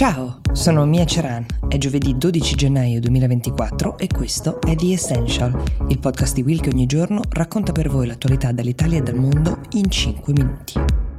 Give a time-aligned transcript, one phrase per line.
[0.00, 5.98] Ciao, sono Mia Ceran, è giovedì 12 gennaio 2024 e questo è The Essential, il
[5.98, 9.90] podcast di Will che ogni giorno racconta per voi l'attualità dall'Italia e dal mondo in
[9.90, 11.09] 5 minuti.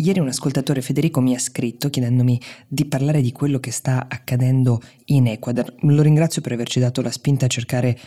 [0.00, 4.80] Ieri un ascoltatore Federico mi ha scritto chiedendomi di parlare di quello che sta accadendo
[5.06, 5.74] in Ecuador.
[5.80, 7.98] Lo ringrazio per averci dato la spinta a cercare eh,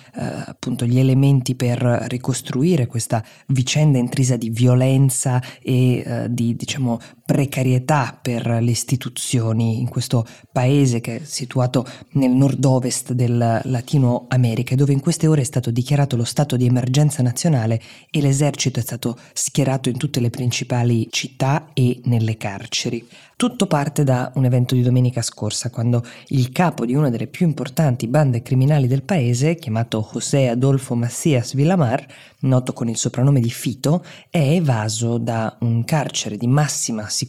[0.46, 6.98] appunto gli elementi per ricostruire questa vicenda intrisa di violenza e eh, di diciamo
[7.31, 14.76] precarietà per le istituzioni in questo paese che è situato nel nord-ovest del Latino America
[14.76, 18.84] dove in queste ore è stato dichiarato lo stato di emergenza nazionale e l'esercito è
[18.84, 23.07] stato schierato in tutte le principali città e nelle carceri.
[23.41, 27.48] Tutto parte da un evento di domenica scorsa, quando il capo di una delle più
[27.48, 32.05] importanti bande criminali del paese, chiamato José Adolfo Macias Villamar,
[32.41, 37.21] noto con il soprannome di Fito, è evaso da un carcere di massima sicurezza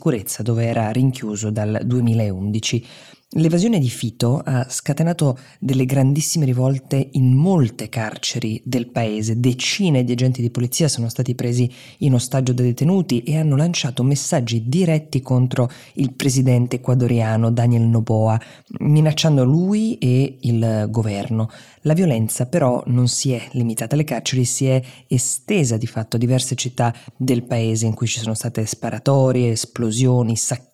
[0.42, 2.86] dove era rinchiuso dal 2011.
[3.36, 9.40] L'evasione di Fito ha scatenato delle grandissime rivolte in molte carceri del paese.
[9.40, 14.02] Decine di agenti di polizia sono stati presi in ostaggio dai detenuti e hanno lanciato
[14.02, 18.38] messaggi diretti contro il presidente ecuadoriano Daniel Noboa,
[18.80, 21.48] minacciando lui e il governo.
[21.84, 26.18] La violenza però non si è limitata alle carceri, si è estesa di fatto a
[26.18, 30.70] diverse città del paese in cui ci sono state sparatorie, esplosioni, saccheggi,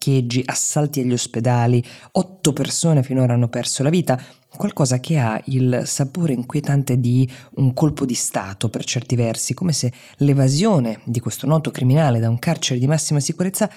[0.46, 4.20] assalti agli ospedali, otto persone finora hanno perso la vita,
[4.56, 9.72] qualcosa che ha il sapore inquietante di un colpo di Stato per certi versi, come
[9.72, 13.70] se l'evasione di questo noto criminale da un carcere di massima sicurezza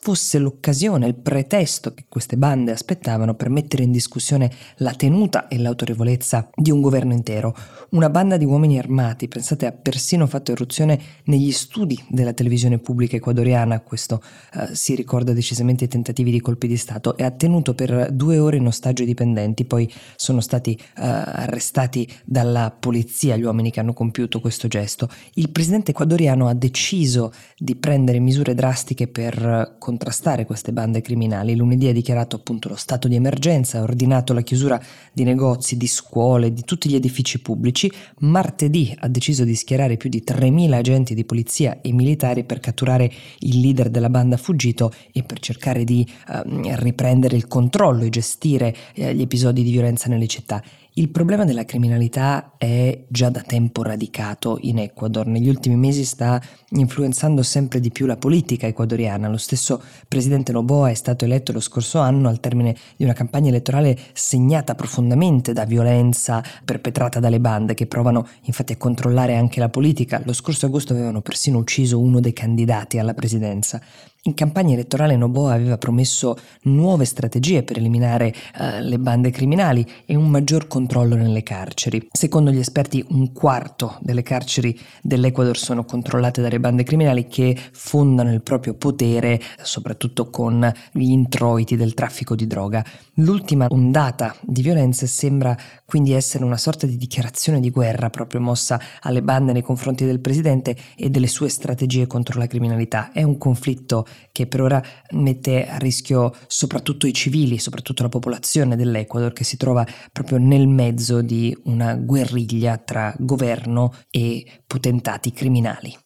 [0.00, 5.58] fosse l'occasione, il pretesto che queste bande aspettavano per mettere in discussione la tenuta e
[5.58, 7.56] l'autorevolezza di un governo intero.
[7.90, 13.16] Una banda di uomini armati, pensate, ha persino fatto irruzione negli studi della televisione pubblica
[13.16, 14.20] ecuadoriana, questo
[14.54, 18.38] eh, si ricorda decisamente i tentativi di colpi di Stato, e ha tenuto per due
[18.38, 23.80] ore in ostaggio i dipendenti, poi sono stati uh, arrestati dalla polizia gli uomini che
[23.80, 25.08] hanno compiuto questo gesto.
[25.34, 31.54] Il presidente ecuadoriano ha deciso di prendere misure drastiche per contrastare queste bande criminali.
[31.56, 34.80] Lunedì ha dichiarato appunto lo stato di emergenza, ha ordinato la chiusura
[35.12, 37.90] di negozi, di scuole, di tutti gli edifici pubblici.
[38.20, 43.10] Martedì ha deciso di schierare più di 3.000 agenti di polizia e militari per catturare
[43.40, 46.42] il leader della banda fuggito e per cercare di uh,
[46.76, 50.62] riprendere il controllo e gestire uh, gli episodi di violenza nel nelle città.
[50.98, 55.26] Il problema della criminalità è già da tempo radicato in Ecuador.
[55.26, 56.40] Negli ultimi mesi sta
[56.70, 59.28] influenzando sempre di più la politica ecuadoriana.
[59.28, 63.50] Lo stesso presidente Noboa è stato eletto lo scorso anno al termine di una campagna
[63.50, 69.68] elettorale segnata profondamente da violenza perpetrata dalle bande che provano infatti a controllare anche la
[69.68, 70.22] politica.
[70.24, 73.82] Lo scorso agosto avevano persino ucciso uno dei candidati alla presidenza.
[74.26, 80.16] In campagna elettorale Noboa aveva promesso nuove strategie per eliminare uh, le bande criminali e
[80.16, 82.08] un maggior controllo nelle carceri.
[82.10, 88.32] Secondo gli esperti un quarto delle carceri dell'Ecuador sono controllate dalle bande criminali che fondano
[88.32, 92.84] il proprio potere soprattutto con gli introiti del traffico di droga.
[93.18, 98.80] L'ultima ondata di violenze sembra quindi essere una sorta di dichiarazione di guerra proprio mossa
[99.02, 103.12] alle bande nei confronti del presidente e delle sue strategie contro la criminalità.
[103.12, 104.82] È un conflitto che per ora
[105.12, 110.66] mette a rischio soprattutto i civili, soprattutto la popolazione dell'Ecuador che si trova proprio nel
[110.68, 115.96] mezzo di una guerriglia tra governo e potentati criminali.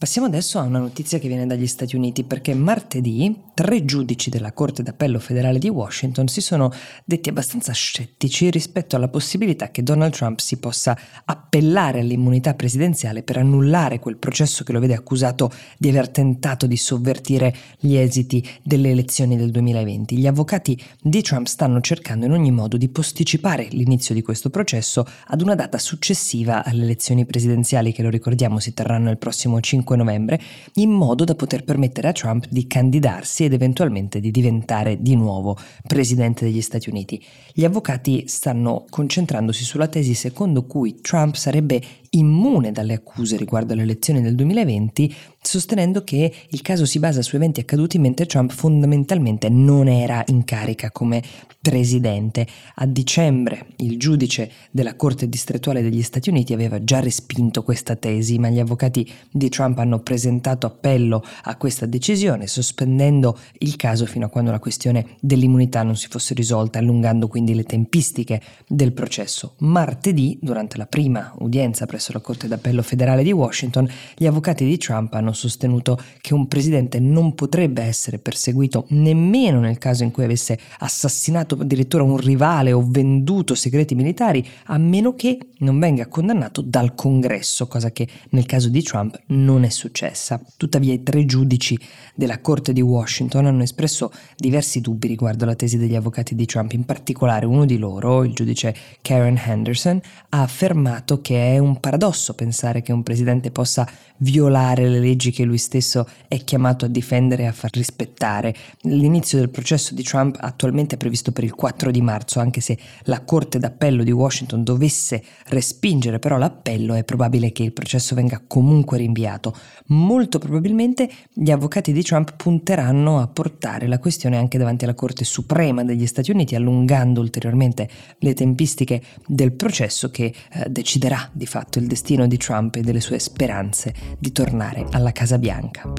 [0.00, 4.54] Passiamo adesso a una notizia che viene dagli Stati Uniti perché martedì tre giudici della
[4.54, 6.72] Corte d'Appello federale di Washington si sono
[7.04, 10.96] detti abbastanza scettici rispetto alla possibilità che Donald Trump si possa
[11.26, 16.78] appellare all'immunità presidenziale per annullare quel processo che lo vede accusato di aver tentato di
[16.78, 20.16] sovvertire gli esiti delle elezioni del 2020.
[20.16, 25.04] Gli avvocati di Trump stanno cercando in ogni modo di posticipare l'inizio di questo processo
[25.26, 29.88] ad una data successiva alle elezioni presidenziali che lo ricordiamo si terranno il prossimo 5
[29.90, 30.40] 5 novembre,
[30.74, 35.56] in modo da poter permettere a Trump di candidarsi ed eventualmente di diventare di nuovo
[35.86, 37.22] presidente degli Stati Uniti.
[37.52, 43.82] Gli avvocati stanno concentrandosi sulla tesi secondo cui Trump sarebbe immune dalle accuse riguardo alle
[43.82, 49.48] elezioni del 2020, sostenendo che il caso si basa su eventi accaduti mentre Trump fondamentalmente
[49.48, 51.22] non era in carica come
[51.60, 52.46] presidente.
[52.76, 58.38] A dicembre il giudice della Corte distrettuale degli Stati Uniti aveva già respinto questa tesi,
[58.38, 64.26] ma gli avvocati di Trump hanno presentato appello a questa decisione, sospendendo il caso fino
[64.26, 69.54] a quando la questione dell'immunità non si fosse risolta, allungando quindi le tempistiche del processo.
[69.58, 73.86] Martedì, durante la prima udienza presso presso la Corte d'Appello federale di Washington,
[74.16, 79.76] gli avvocati di Trump hanno sostenuto che un presidente non potrebbe essere perseguito nemmeno nel
[79.76, 85.38] caso in cui avesse assassinato addirittura un rivale o venduto segreti militari, a meno che
[85.58, 90.40] non venga condannato dal Congresso, cosa che nel caso di Trump non è successa.
[90.56, 91.78] Tuttavia i tre giudici
[92.14, 96.72] della Corte di Washington hanno espresso diversi dubbi riguardo la tesi degli avvocati di Trump,
[96.72, 100.00] in particolare uno di loro, il giudice Karen Henderson,
[100.30, 103.84] ha affermato che è un paradosso pensare che un presidente possa
[104.18, 108.54] violare le leggi che lui stesso è chiamato a difendere e a far rispettare.
[108.82, 112.78] L'inizio del processo di Trump attualmente è previsto per il 4 di marzo, anche se
[113.04, 118.40] la Corte d'Appello di Washington dovesse respingere però l'appello, è probabile che il processo venga
[118.46, 119.52] comunque rinviato.
[119.86, 125.24] Molto probabilmente gli avvocati di Trump punteranno a portare la questione anche davanti alla Corte
[125.24, 127.88] Suprema degli Stati Uniti, allungando ulteriormente
[128.18, 133.00] le tempistiche del processo che eh, deciderà di fatto il destino di Trump e delle
[133.00, 135.92] sue speranze di tornare alla Casa Bianca.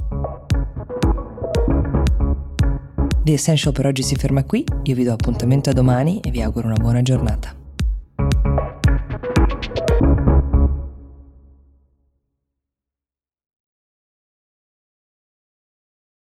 [3.23, 6.41] The Essential per oggi si ferma qui, io vi do appuntamento a domani e vi
[6.41, 7.60] auguro una buona giornata.